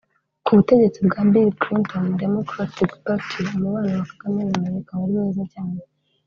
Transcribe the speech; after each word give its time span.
Ku 0.45 0.51
butegetsi 0.57 0.99
bwa 1.07 1.21
Bill 1.31 1.49
Clinton 1.61 2.05
(Democratic 2.23 2.89
Party) 3.03 3.41
umubano 3.55 3.89
wa 3.99 4.05
Kagame 4.09 4.41
na 4.43 4.55
Amerika 4.59 4.91
wari 4.99 5.13
mwiza 5.19 5.43
cyane 5.53 5.79